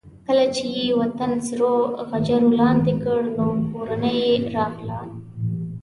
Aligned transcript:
کله 0.27 0.45
چې 0.55 0.63
یې 0.75 0.87
وطن 1.01 1.31
سرو 1.47 1.73
غجرو 2.09 2.49
لاندې 2.59 2.93
کړ 3.03 3.19
نو 3.37 3.47
کورنۍ 3.71 4.15
یې 4.25 4.33
راغله. 4.53 4.99